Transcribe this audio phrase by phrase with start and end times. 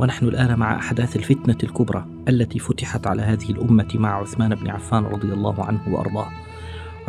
[0.00, 5.04] ونحن الآن مع أحداث الفتنة الكبرى التي فتحت على هذه الأمة مع عثمان بن عفان
[5.04, 6.26] رضي الله عنه وأرضاه.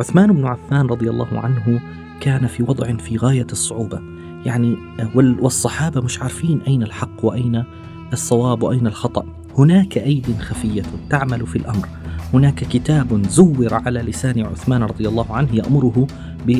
[0.00, 1.80] عثمان بن عفان رضي الله عنه
[2.20, 4.00] كان في وضع في غاية الصعوبة،
[4.46, 4.76] يعني
[5.14, 7.64] والصحابة مش عارفين أين الحق وأين
[8.12, 9.26] الصواب وأين الخطأ.
[9.58, 11.88] هناك أيد خفية تعمل في الأمر.
[12.34, 16.06] هناك كتاب زور على لسان عثمان رضي الله عنه يأمره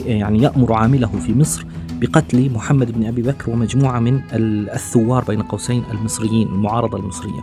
[0.06, 1.66] يعني يأمر عامله في مصر
[2.02, 7.40] بقتل محمد بن أبي بكر ومجموعة من الثوار بين قوسين المصريين المعارضة المصرية.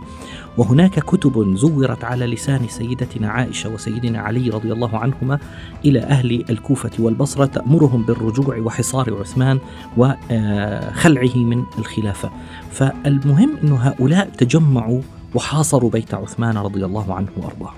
[0.58, 5.38] وهناك كتب زورت على لسان سيدتنا عائشة وسيدنا علي رضي الله عنهما
[5.84, 9.58] إلى أهل الكوفة والبصرة تأمرهم بالرجوع وحصار عثمان
[9.96, 12.30] وخلعه من الخلافة.
[12.70, 15.00] فالمهم إنه هؤلاء تجمعوا
[15.34, 17.72] وحاصروا بيت عثمان رضي الله عنه وأرضاه.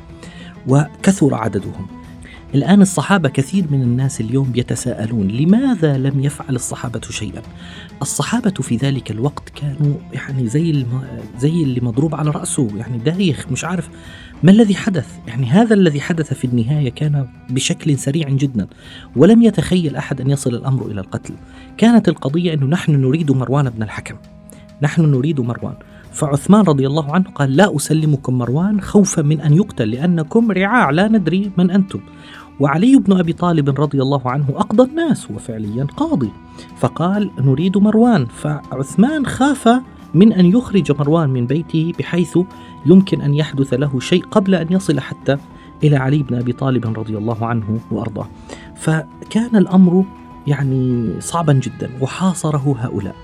[0.69, 1.87] وكثر عددهم
[2.55, 7.43] الآن الصحابة كثير من الناس اليوم يتساءلون لماذا لم يفعل الصحابة شيئا؟
[8.03, 11.03] الصحابة في ذلك الوقت كانوا يعني زي الم...
[11.39, 13.89] زي اللي مضروب على رأسه يعني دايخ مش عارف
[14.43, 18.67] ما الذي حدث؟ يعني هذا الذي حدث في النهاية كان بشكل سريع جدا
[19.17, 21.35] ولم يتخيل أحد أن يصل الأمر إلى القتل
[21.77, 24.17] كانت القضية أنه نحن نريد مروان بن الحكم
[24.83, 25.75] نحن نريد مروان
[26.13, 31.09] فعثمان رضي الله عنه قال لا أسلمكم مروان خوفا من أن يقتل لأنكم رعاع لا
[31.09, 32.01] ندري من أنتم
[32.61, 36.31] وعلي بن أبي طالب رضي الله عنه أقضى الناس هو فعليا قاضي.
[36.77, 38.27] فقال نريد مروان.
[38.27, 39.69] فعثمان خاف
[40.15, 42.39] من أن يخرج مروان من بيته بحيث
[42.87, 45.37] يمكن أن يحدث له شيء قبل أن يصل حتى
[45.85, 48.29] إلى علي بن أبي طالب رضي الله عنه وأرضاه.
[48.77, 50.05] فكان الأمر
[50.47, 53.17] يعني صعبا جدا وحاصره هؤلاء.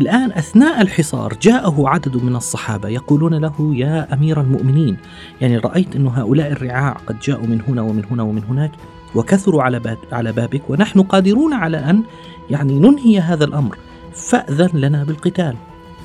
[0.00, 4.96] الآن أثناء الحصار جاءه عدد من الصحابة يقولون له يا أمير المؤمنين.
[5.40, 8.72] يعني رأيت أن هؤلاء الرعاع قد جاءوا من هنا ومن هنا ومن هناك
[9.14, 12.02] وكثروا على على بابك ونحن قادرون على أن
[12.50, 13.78] يعني ننهي هذا الأمر.
[14.14, 15.56] فأذن لنا بالقتال.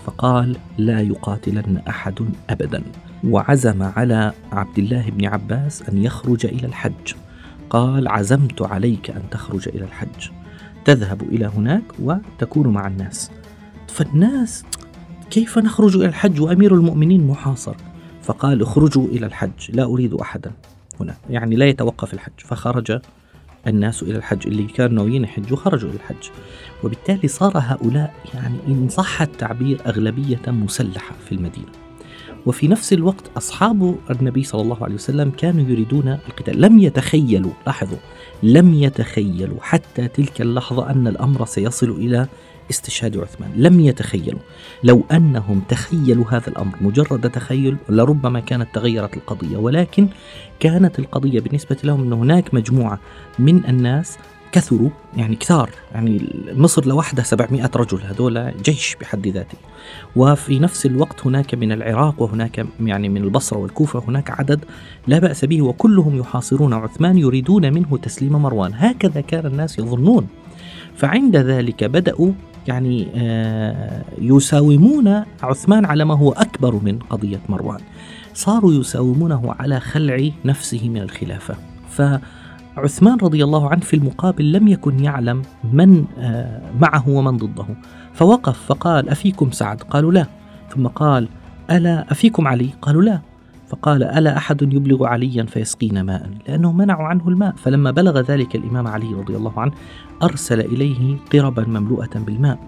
[0.05, 2.19] فقال لا يقاتلن أحد
[2.49, 2.83] أبدا.
[3.23, 7.13] وعزم على عبد الله بن عباس أن يخرج إلى الحج.
[7.69, 10.29] قال عزمت عليك أن تخرج إلى الحج.
[10.85, 13.31] تذهب إلى هناك وتكون مع الناس.
[13.87, 14.63] فالناس
[15.29, 17.75] كيف نخرج إلى الحج وأمير المؤمنين محاصر؟
[18.21, 20.51] فقال اخرجوا إلى الحج لا أريد أحدا
[20.99, 22.31] هنا يعني لا يتوقف الحج.
[22.37, 22.99] فخرج
[23.67, 26.29] الناس إلى الحج اللي كانوا ناويين يحجوا خرجوا إلى الحج.
[26.83, 31.71] وبالتالي صار هؤلاء يعني إن صح التعبير أغلبية مسلحة في المدينة.
[32.45, 36.61] وفي نفس الوقت أصحاب النبي صلى الله عليه وسلم كانوا يريدون القتال.
[36.61, 37.97] لم يتخيلوا لاحظوا
[38.43, 42.27] لم يتخيلوا حتى تلك اللحظة أن الأمر سيصل إلى
[42.69, 43.51] استشهاد عثمان.
[43.55, 44.39] لم يتخيلوا.
[44.83, 50.07] لو أنهم تخيلوا هذا الأمر مجرد تخيل لربما كانت تغيرت القضية ولكن
[50.59, 52.99] كانت القضية بالنسبة لهم أن هناك مجموعة
[53.39, 54.17] من الناس
[54.51, 55.69] كثروا يعني كثار.
[55.93, 59.57] يعني مصر لوحدها 700 رجل هذول جيش بحد ذاته.
[60.15, 64.65] وفي نفس الوقت هناك من العراق وهناك يعني من البصرة والكوفة هناك عدد
[65.07, 66.73] لا بأس به وكلهم يحاصرون.
[66.73, 68.71] عثمان يريدون منه تسليم مروان.
[68.73, 70.27] هكذا كان الناس يظنون.
[70.95, 72.31] فعند ذلك بدأوا
[72.67, 77.79] يعني آه، يساومون عثمان على ما هو أكبر من قضية مروان.
[78.33, 81.55] صاروا يساومونه على خلع نفسه من الخلافة.
[81.89, 85.41] فعثمان رضي الله عنه في المقابل لم يكن يعلم
[85.73, 87.65] من آه، معه ومن ضده.
[88.13, 90.25] فوقف فقال أفيكم سعد؟ قالوا لا.
[90.75, 91.27] ثم قال
[91.71, 93.19] ألا أفيكم علي؟ قالوا لا.
[93.75, 97.55] فقال ألا أحد يبلغ عليا فيسقينا ماء؟ لأنه منعوا عنه الماء.
[97.55, 99.71] فلما بلغ ذلك الإمام علي رضي الله عنه
[100.23, 102.59] أرسل إليه قربا مملوءة بالماء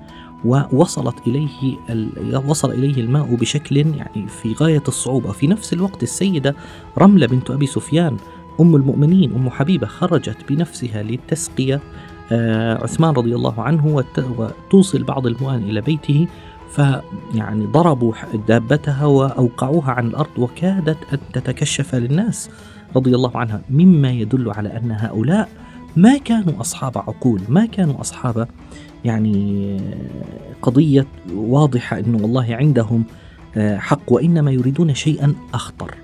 [0.45, 1.77] ووصلت إليه
[2.47, 5.31] وصل إليه الماء بشكل يعني في غاية الصعوبة.
[5.31, 6.55] في نفس الوقت السيدة
[6.97, 8.17] رملة بنت أبي سفيان
[8.59, 11.79] أم المؤمنين أم حبيبة خرجت بنفسها لتسقي
[12.31, 14.03] آه، عثمان رضي الله عنه
[14.37, 16.27] وتوصل بعض المؤن إلى بيته
[16.69, 18.13] فيعني ضربوا
[18.47, 22.49] دابتها وأوقعوها عن الأرض وكادت أن تتكشف للناس
[22.95, 25.49] رضي الله عنها مما يدل على أن هؤلاء
[25.95, 28.47] ما كانوا أصحاب عقول ما كانوا أصحاب
[29.05, 29.77] يعني
[30.61, 33.03] قضية واضحة انه والله عندهم
[33.57, 35.95] آه، حق وإنما يريدون شيئا أخطر.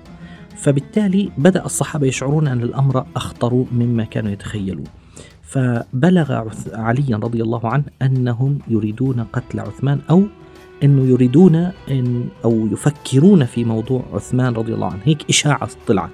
[0.56, 4.84] فبالتالي بدأ الصحابة يشعرون أن الأمر أخطر مما كانوا يتخيلون.
[5.42, 10.22] فبلغ علي رضي الله عنه أنهم يريدون قتل عثمان أو
[10.84, 11.54] أنه يريدون
[11.90, 15.00] أن أو يفكرون في موضوع عثمان رضي الله عنه.
[15.04, 16.10] هيك إشاعة طلعت.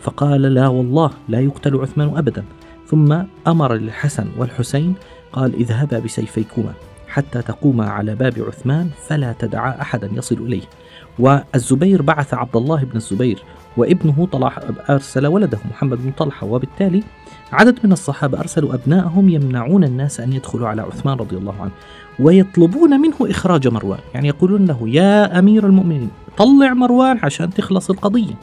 [0.00, 2.44] فقال لا والله لا يقتل عثمان أبدا.
[2.86, 4.94] ثم أمر الحسن والحسين
[5.32, 6.72] قال اذهبا بسيفيكما
[7.08, 10.62] حتى تقوما على باب عثمان فلا تدعا أحدا يصل إليه.
[11.18, 13.42] والزبير بعث عبد الله بن الزبير
[13.76, 14.58] وابنه طلح
[14.90, 17.02] أرسل ولده محمد بن طلحة وبالتالي
[17.52, 21.70] عدد من الصحابة أرسلوا أبنائهم يمنعون الناس أن يدخلوا على عثمان رضي الله عنه
[22.20, 23.98] ويطلبون منه إخراج مروان.
[24.14, 28.34] يعني يقولون له يا أمير المؤمنين طلع مروان عشان تخلص القضية.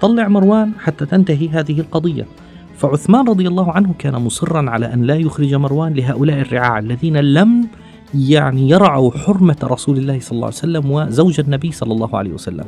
[0.00, 2.26] طلع مروان حتى تنتهي هذه القضية.
[2.76, 7.68] فعثمان رضي الله عنه كان مصرا على أن لا يخرج مروان لهؤلاء الرعاع الذين لم
[8.14, 12.64] يعني يرعوا حرمة رسول الله صلى الله عليه وسلم وزوج النبي صلى الله عليه وسلم.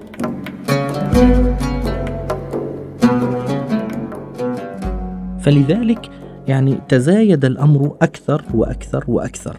[5.49, 6.11] فلذلك
[6.49, 9.56] يعني تزايد الأمر أكثر وأكثر وأكثر.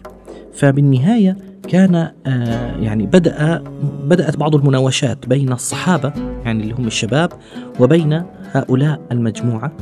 [0.52, 1.36] فبالنهاية
[1.68, 1.94] كان
[2.26, 3.62] آه، يعني بدأ
[4.04, 6.12] بدأت بعض المناوشات بين الصحابة
[6.44, 7.32] يعني اللي هم الشباب
[7.80, 8.22] وبين
[8.52, 9.72] هؤلاء المجموعة.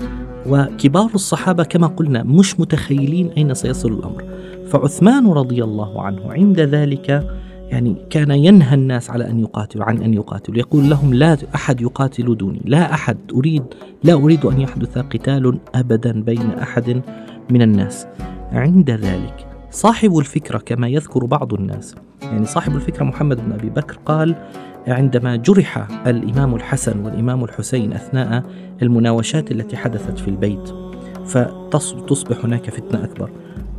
[0.46, 4.24] وكبار الصحابة كما قلنا مش متخيلين أين سيصل الأمر.
[4.66, 7.28] فعثمان رضي الله عنه عند ذلك
[7.70, 10.58] يعني كان ينهى الناس على أن يقاتلوا عن أن يقاتلوا.
[10.58, 12.60] يقول لهم لا أحد يقاتل دوني.
[12.64, 13.64] لا أحد أريد
[14.04, 17.02] لا أريد أن يحدث قتال أبدا بين أحد
[17.50, 18.06] من الناس.
[18.52, 23.98] عند ذلك صاحب الفكرة كما يذكر بعض الناس يعني صاحب الفكرة محمد بن أبي بكر
[24.06, 24.34] قال
[24.86, 28.42] عندما جرح الإمام الحسن والإمام الحسين أثناء
[28.82, 30.68] المناوشات التي حدثت في البيت
[31.24, 33.30] فتصبح هناك فتنة أكبر.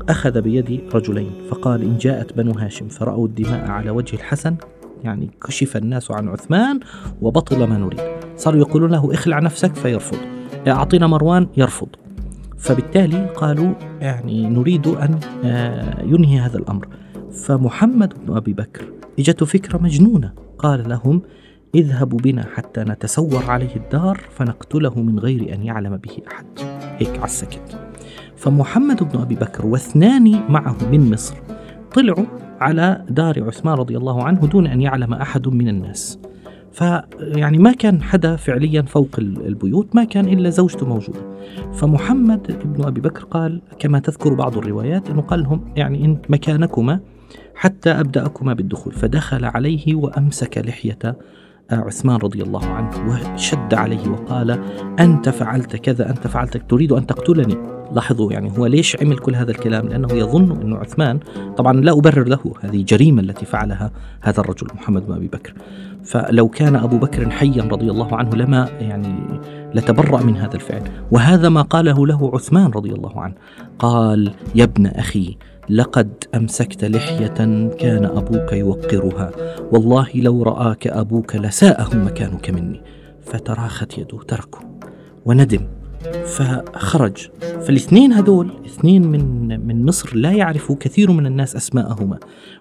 [0.10, 4.56] أخذ بيد رجلين فقال إن جاءت بنو هاشم فرأوا الدماء على وجه الحسن
[5.04, 6.80] يعني كشف الناس عن عثمان
[7.22, 8.02] وبطل ما نريد.
[8.36, 10.18] صاروا يقولون له اخلع نفسك فيرفض
[10.68, 11.88] أعطينا مروان يرفض.
[12.58, 16.88] فبالتالي قالوا يعني نريد أن آه، ينهي هذا الأمر.
[17.32, 18.84] فمحمد بن أبي بكر
[19.20, 20.34] اجته فكرة مجنونة.
[20.58, 21.22] قال لهم
[21.76, 26.46] اذهبوا بنا حتى نتسور عليه الدار فنقتله من غير أن يعلم به أحد.
[27.00, 27.89] هيك على السكت.
[28.40, 31.36] فمحمد بن أبي بكر واثنان معه من مصر
[31.94, 32.26] طلعوا
[32.60, 36.20] على دار عثمان رضي الله عنه دون أن يعلم أحد من الناس.
[36.72, 41.20] فيعني ما كان حدا فعليا فوق البيوت ما كان إلا زوجته موجودة.
[41.74, 47.00] فمحمد بن أبي بكر قال كما تذكر بعض الروايات أنه قال لهم يعني إن مكانكما
[47.56, 48.94] حتى أبدأكما بالدخول.
[48.94, 51.18] فدخل عليه وأمسك لحية
[51.72, 52.90] عثمان رضي الله عنه
[53.34, 54.60] وشد عليه وقال
[55.00, 57.58] أنت فعلت كذا أنت فعلت تريد أن تقتلني.
[57.94, 61.20] لاحظوا يعني هو ليش عمل كل هذا الكلام؟ لأنه يظن أنه عثمان
[61.58, 65.54] طبعا لا أبرر له هذه جريمة التي فعلها هذا الرجل محمد بن أبي بكر.
[66.04, 69.40] فلو كان أبو بكر حيا رضي الله عنه لما يعني
[69.74, 70.84] لتبرأ من هذا الفعل.
[71.12, 73.34] وهذا ما قاله له عثمان رضي الله عنه.
[73.80, 75.38] قال يا ابن أخي
[75.70, 77.28] لقد أمسكت لحية
[77.80, 79.32] كان أبوك يوقرها.
[79.72, 82.82] والله لو رآك أبوك لساءه مكانك مني.
[83.22, 84.60] فتراخت يده تركه
[85.26, 85.68] وندم.
[86.26, 87.30] فخرج.
[87.62, 92.18] فالاثنين هذول اثنين من من مصر لا يعرف كثير من الناس أسماءهما.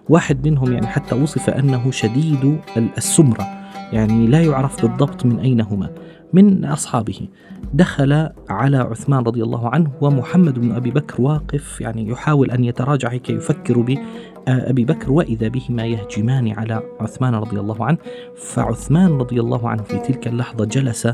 [0.09, 2.59] واحد منهم يعني حتى وصف أنه شديد
[2.97, 3.47] السمرة.
[3.93, 5.89] يعني لا يعرف بالضبط من اين هما
[6.33, 7.27] من أصحابه.
[7.73, 13.15] دخل على عثمان رضي الله عنه ومحمد بن أبي بكر واقف يعني يحاول أن يتراجع
[13.15, 17.97] كي يفكر بابي بكر وإذا بهما يهجمان على عثمان رضي الله عنه.
[18.37, 21.07] فعثمان رضي الله عنه في تلك اللحظة جلس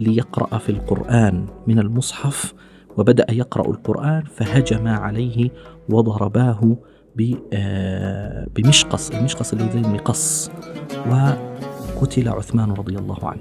[0.00, 2.54] ليقرأ في القرآن من المصحف
[2.96, 5.50] وبدأ يقرأ القرآن فهجما عليه
[5.88, 6.76] وضرباه
[7.52, 10.50] آه، بمشقص المشقص الذي زي المقص.
[12.02, 13.40] وقتل عثمان رضي الله عنه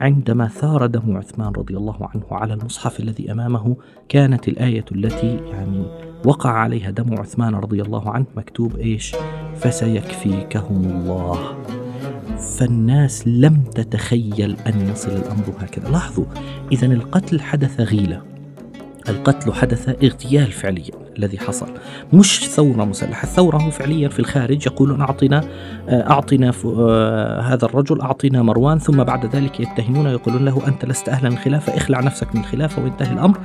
[0.00, 3.76] عندما ثار دم عثمان رضي الله عنه على المصحف الذي أمامه
[4.08, 5.84] كانت الآية التي يعني
[6.24, 9.16] وقع عليها دم عثمان رضي الله عنه مكتوب إيش؟
[9.56, 11.38] فسيكفيكهم الله.
[12.58, 16.24] فالناس لم تتخيل أن يصل الأمر هكذا، لاحظوا
[16.72, 18.22] اذا القتل حدث غيلة.
[19.08, 21.66] القتل حدث اغتيال فعليا الذي حصل.
[22.12, 25.44] مش ثورة مسلحة الثورة هم فعليا في الخارج يقولون أعطنا
[25.88, 31.08] آه، أعطنا آه، هذا الرجل أعطنا مروان ثم بعد ذلك يتهمون يقولون له أنت لست
[31.08, 33.38] أهلا الخلافة اخلع نفسك من الخلافة وانتهي الأمر.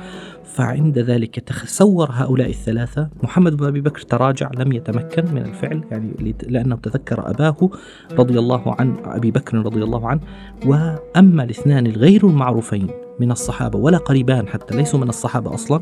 [0.44, 3.08] فعند ذلك تصور هؤلاء الثلاثة.
[3.22, 7.70] محمد بن أبي بكر تراجع لم يتمكن من الفعل يعني لأنه تذكر أباه
[8.12, 10.20] رضي الله عن أبي بكر رضي الله عنه.
[10.66, 12.88] وأما الاثنان الغير المعروفين
[13.20, 15.80] من الصحابة ولا قريبان حتى ليسوا من الصحابة أصلا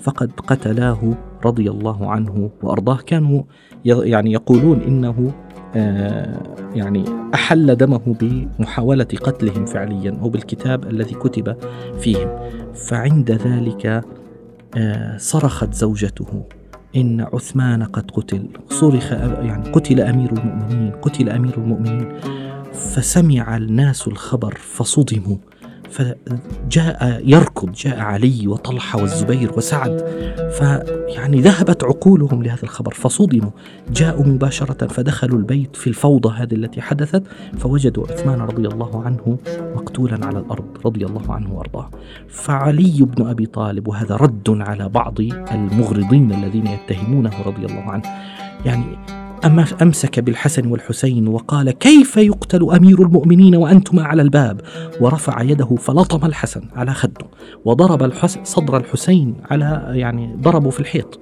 [0.00, 2.96] فقد قتلاه رضي الله عنه وأرضاه.
[2.96, 3.42] كانوا
[3.84, 5.32] يعني يقولون إنه
[6.74, 7.04] يعني
[7.34, 11.56] أحل دمه بمحاولة قتلهم فعليا أو بالكتاب الذي كتب
[12.00, 12.28] فيهم.
[12.74, 14.04] فعند ذلك
[14.76, 16.44] آه، صرخت زوجته
[16.96, 18.48] إن عثمان قد قتل.
[18.68, 22.08] صرخ يعني قتل أمير المؤمنين قتل أمير المؤمنين.
[22.72, 25.36] فسمع الناس الخبر فصدموا.
[25.90, 30.04] فجاء يركض جاء علي وطلحة والزبير وسعد
[30.58, 33.50] فيعني ذهبت عقولهم لهذا الخبر فصدموا
[33.90, 37.22] جاءوا مباشرة فدخلوا البيت في الفوضى هذه التي حدثت
[37.58, 39.38] فوجدوا عثمان رضي الله عنه
[39.76, 41.90] مقتولا على الأرض رضي الله عنه وأرضاه.
[42.28, 45.20] فعلي بن أبي طالب وهذا رد على بعض
[45.52, 48.02] المغرضين الذين يتهمونه رضي الله عنه
[48.64, 48.98] يعني
[49.82, 54.60] أمسك بالحسن والحسين وقال كيف يقتل أمير المؤمنين وأنتما على الباب؟
[55.00, 57.26] ورفع يده فلطم الحسن على خده
[57.64, 61.20] وضرب الحسن صدر الحسين على يعني ضربه في الحيط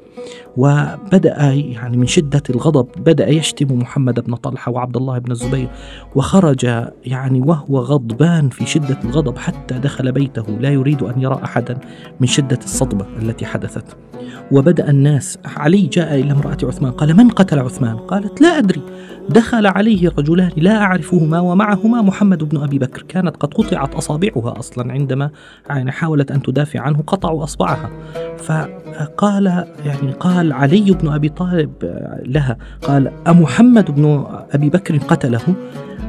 [0.56, 5.68] وبدأ يعني من شدة الغضب بدأ يشتم محمد بن طلحة وعبد الله بن الزبير
[6.14, 6.64] وخرج
[7.04, 11.78] يعني وهو غضبان في شدة الغضب حتى دخل بيته لا يريد أن يرى أحدا
[12.20, 13.96] من شدة الصدمة التي حدثت.
[14.52, 18.82] وبدأ الناس علي جاء إلى امرأة عثمان قال من قتل عثمان؟ قالت لا أدري.
[19.28, 23.02] دخل عليه رجلان لا أعرفهما ومعهما محمد بن أبي بكر.
[23.02, 25.30] كانت قد قطعت أصابعها أصلا عندما
[25.68, 27.90] يعني حاولت أن تدافع عنه قطعوا أصبعها.
[28.38, 29.46] فقال
[29.84, 31.72] يعني قال علي بن أبي طالب
[32.26, 35.54] لها قال أمحمد بن أبي بكر قتله؟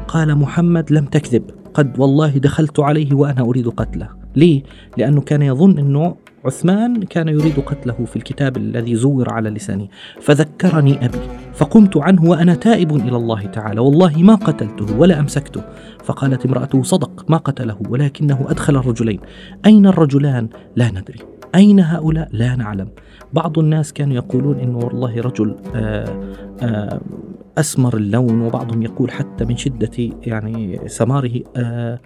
[0.07, 1.43] قال محمد لم تكذب.
[1.73, 4.09] قد والله دخلت عليه وأنا أريد قتله.
[4.35, 4.63] ليه؟
[4.97, 9.87] لأنه كان يظن أنه عثمان كان يريد قتله في الكتاب الذي زور على لسانه
[10.21, 11.19] فذكرني أبي
[11.53, 13.81] فقمت عنه وأنا تائب إلى الله تعالى.
[13.81, 15.61] والله ما قتلته ولا أمسكته.
[16.03, 19.19] فقالت امرأته صدق ما قتله ولكنه أدخل الرجلين.
[19.65, 21.19] أين الرجلان؟ لا ندري.
[21.55, 22.89] أين هؤلاء؟ لا نعلم.
[23.35, 26.23] بعض الناس كانوا يقولون إنه والله رجل آه،
[26.61, 27.01] آه،
[27.57, 31.99] أسمر اللون وبعضهم يقول حتى من شدة يعني سماره آه،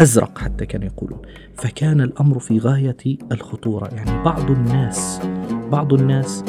[0.00, 1.18] أزرق حتى كانوا يقولون.
[1.54, 2.96] فكان الأمر في غاية
[3.32, 3.88] الخطورة.
[3.94, 5.20] يعني بعض الناس
[5.72, 6.44] بعض الناس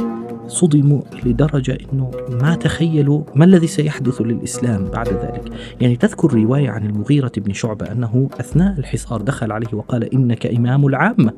[0.48, 5.52] صدموا لدرجة أنه ما تخيلوا ما الذي سيحدث للإسلام بعد ذلك.
[5.82, 10.88] يعني تذكر رواية عن المغيرة بن شعبة أنه أثناء الحصار دخل عليه وقال إنك إمام
[10.88, 11.34] العامة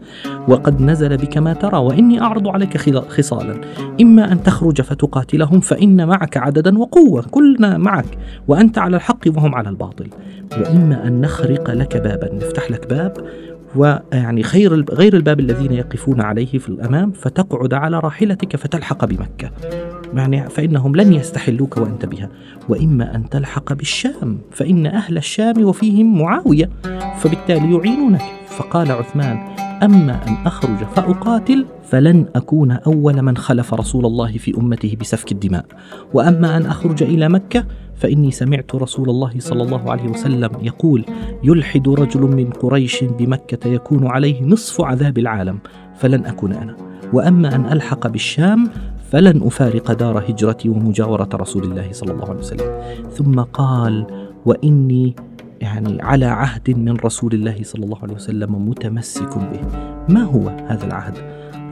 [0.48, 2.78] وقد نزل بك ما ترى وإني أعرض عليك
[3.10, 3.62] خصالا.
[4.02, 9.70] إما أن تخرج فتقاتلهم فإن معك عددا وقوة كلنا معك وأنت على الحق وهم على
[9.70, 10.08] الباطل.
[10.58, 13.18] وإما أن نخرق لك بابا نفتح لك باب
[13.76, 19.52] ويعني خير غير الباب الذين يقفون عليه في الأمام فتقعد على راحلتك فتلحق بمكة.
[20.14, 22.30] يعني فإنهم لن يستحلوك وأنت بها.
[22.70, 26.70] وإما أن تلحق بالشام فإن أهل الشام وفيهم معاوية
[27.20, 28.22] فبالتالي يعينونك.
[28.48, 29.38] فقال عثمان
[29.84, 35.66] أما أن أخرج فأقاتل فلن أكون أول من خلف رسول الله في أمته بسفك الدماء.
[36.14, 37.66] وأما أن أخرج إلى مكة
[37.96, 41.06] فإني سمعت رسول الله صلى الله عليه وسلم يقول
[41.44, 45.60] يلحد رجل من قريش بمكة يكون عليه نصف عذاب العالم
[45.96, 46.76] فلن أكون أنا.
[47.14, 48.70] وأما أن ألحق بالشام
[49.12, 52.80] فلن أفارق دار هجرتي ومجاورة رسول الله صلى الله عليه وسلم.
[53.12, 54.08] ثم قال
[54.46, 55.16] وإني
[55.62, 59.62] يعني على عهد من رسول الله صلى الله عليه وسلم متمسك به.
[60.10, 61.18] ما هو هذا العهد؟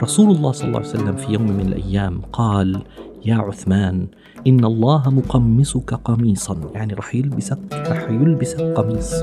[0.02, 2.82] رسول الله صلى الله عليه وسلم في يوم من الأيام قال
[3.24, 4.06] يا عثمان
[4.46, 6.56] إن الله مقمصك قميصا.
[6.74, 9.14] يعني رح يلبسك رح يلبسك قميص.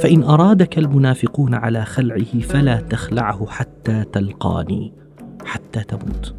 [0.00, 4.92] فإن أرادك المنافقون على خلعه فلا تخلعه حتى تلقاني
[5.44, 6.34] حتى تموت.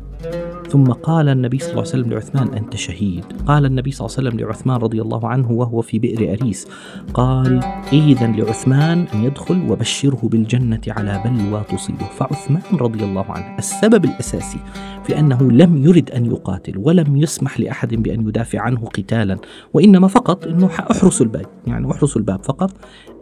[0.69, 3.25] ثم قال النبي صلى الله عليه وسلم لعثمان أنت شهيد.
[3.47, 6.67] قال النبي صلى الله عليه وسلم لعثمان رضي الله عنه وهو في بئر أريس
[7.13, 7.59] قال
[7.93, 12.05] إذا لعثمان أن يدخل وبشره بالجنة على بلوى تصيبه.
[12.17, 14.59] فعثمان رضي الله عنه السبب الأساسي
[15.03, 19.37] في أنه لم يرد أن يقاتل ولم يسمح لأحد بأن يدافع عنه قتالا
[19.73, 22.71] وإنما فقط أنه أحرس الباب يعني أحرس الباب فقط.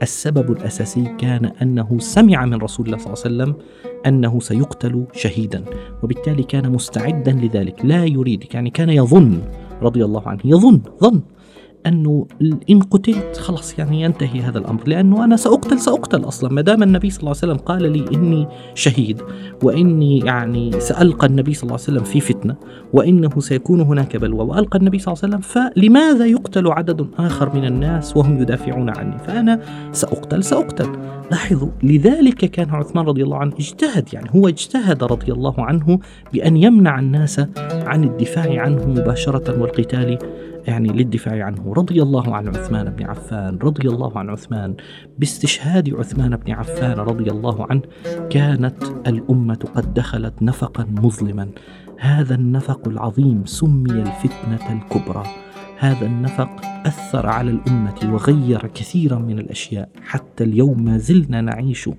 [0.02, 3.56] السبب الأساسي كان أنه سمع من رسول الله صلى الله عليه وسلم
[4.06, 5.64] أنه سيقتل شهيدا
[6.04, 7.86] وبالتالي كان مستعدا لذلك.
[7.86, 9.42] لا يريد يعني كان يظن
[9.82, 11.22] رضي الله عنه يظن ظن.
[11.88, 12.28] انه
[12.70, 14.82] إن قتلت خلاص يعني ينتهي هذا الأمر.
[14.88, 16.54] لأنه أنا سأقتل سأقتل أصلا.
[16.54, 19.22] ما دام النبي صلى الله عليه وسلم قال لي إني شهيد
[19.64, 22.56] وإني يعني سألقى النبي صلى الله عليه وسلم في فتنة
[22.94, 27.66] وإنه سيكون هناك بلوى وألقى النبي صلى الله عليه وسلم فلماذا يقتل عدد آخر من
[27.66, 29.60] الناس وهم يدافعون عني؟ فأنا
[29.92, 30.90] سأقتل سأقتل.
[31.32, 36.00] لاحظوا لذلك كان عثمان رضي الله عنه اجتهد يعني هو اجتهد رضي الله عنه
[36.34, 40.18] بأن يمنع الناس عن الدفاع عنه مباشرة والقتال
[40.68, 41.74] يعني للدفاع عنه.
[41.74, 44.76] رضي الله عن عثمان بن عفان رضي الله عن عثمان.
[45.18, 47.82] باستشهاد عثمان بن عفان رضي الله عنه
[48.30, 51.50] كانت الأمة قد دخلت نفقا مظلما.
[52.00, 55.24] هذا النفق العظيم سمي الفتنة الكبرى.
[55.80, 56.50] هذا النفق
[56.86, 59.90] أثر على الأمة وغير كثيرا من الأشياء.
[60.02, 61.90] حتى اليوم ما زلنا نعيش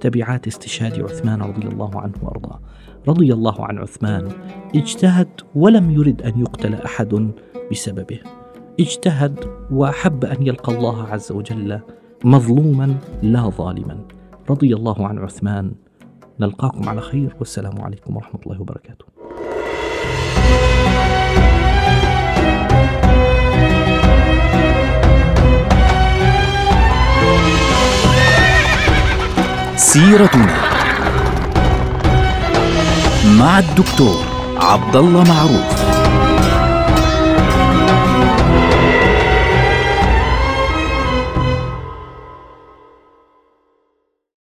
[0.00, 2.60] تبعات استشهاد عثمان رضي الله عنه وأرضاه.
[3.08, 4.28] رضي الله عن عثمان.
[4.74, 7.30] اجتهد ولم يرد أن يقتل أحد.
[7.70, 8.18] بسببه.
[8.80, 11.80] اجتهد وأحب أن يلقى الله عز وجل
[12.24, 13.98] مظلوما لا ظالما.
[14.50, 15.72] رضي الله عن عثمان.
[16.40, 17.36] نلقاكم على خير.
[17.38, 19.04] والسلام عليكم ورحمة الله وبركاته.
[29.76, 30.54] سيرتنا
[33.38, 34.24] مع الدكتور
[34.56, 35.79] عبد الله معروف.